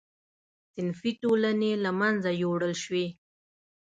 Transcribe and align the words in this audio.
صنفي 0.73 1.11
ټولنې 1.21 1.71
له 1.83 1.91
منځه 1.99 2.29
یووړل 2.41 2.73
شوې. 2.83 3.05